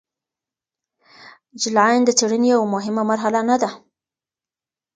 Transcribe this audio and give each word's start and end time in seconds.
جلاین 1.61 2.01
د 2.05 2.09
څیړنې 2.17 2.47
یوه 2.53 2.67
مهمه 2.75 3.03
مرحله 3.11 3.41
نه 3.49 3.55
ده. 3.61 3.69